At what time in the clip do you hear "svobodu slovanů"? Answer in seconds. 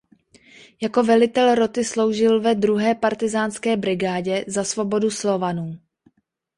4.63-5.79